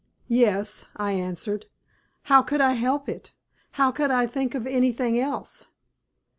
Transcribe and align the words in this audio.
"Yes," 0.33 0.85
I 0.95 1.11
answered. 1.11 1.67
"How 2.23 2.41
could 2.41 2.59
I 2.59 2.71
help 2.73 3.07
it 3.07 3.35
how 3.73 3.91
could 3.91 4.09
I 4.09 4.25
think 4.25 4.55
of 4.55 4.65
anything 4.65 5.19
else?" 5.19 5.67